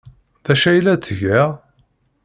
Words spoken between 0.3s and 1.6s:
D acu ay la ttgeɣ?